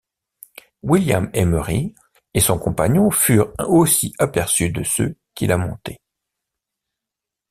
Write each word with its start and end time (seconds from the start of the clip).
William 0.81 1.29
Emery 1.31 1.93
et 2.33 2.39
son 2.39 2.57
compagnon 2.57 3.11
furent 3.11 3.53
aussi 3.59 4.13
aperçus 4.17 4.71
de 4.71 4.81
ceux 4.83 5.15
qui 5.35 5.45
la 5.45 5.57
montaient. 5.59 5.99